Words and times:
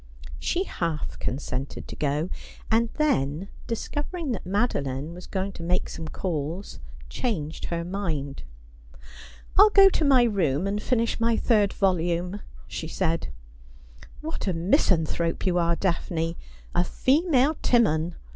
She 0.39 0.63
half 0.63 1.19
consented 1.19 1.87
to 1.87 1.95
go, 1.95 2.31
and 2.71 2.89
then, 2.95 3.49
discovering 3.67 4.31
that 4.31 4.47
Made 4.47 4.73
line 4.73 5.13
was 5.13 5.27
going 5.27 5.51
to 5.51 5.61
make 5.63 5.87
some 5.89 6.07
calls, 6.07 6.79
changed 7.07 7.65
her 7.65 7.83
mind.' 7.83 8.41
I'll 9.59 9.69
go 9.69 9.89
to 9.89 10.03
my 10.03 10.23
room 10.23 10.65
and 10.65 10.81
finish 10.81 11.19
my 11.19 11.37
third 11.37 11.71
volume,' 11.71 12.39
she 12.65 12.87
said.' 12.87 13.27
What 14.21 14.47
a 14.47 14.53
misanthrope 14.53 15.45
you 15.45 15.59
are. 15.59 15.75
Daphne— 15.75 16.35
a 16.73 16.83
female 16.83 17.57
Timon 17.61 18.15